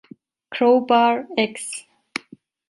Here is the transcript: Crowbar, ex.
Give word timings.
Crowbar, 0.49 1.27
ex. 1.37 1.85